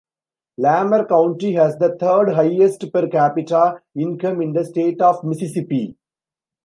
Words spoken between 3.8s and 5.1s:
income in the State